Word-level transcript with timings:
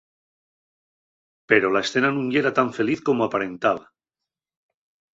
Pero 1.49 1.67
la 1.73 1.83
escena 1.85 2.09
nun 2.11 2.27
yera 2.33 2.51
tan 2.59 2.69
feliz 2.77 2.99
como 3.07 3.21
aparentaba. 3.25 3.85